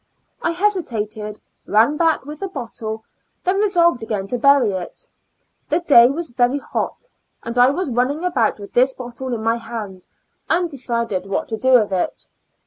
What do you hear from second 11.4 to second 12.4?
to do with it.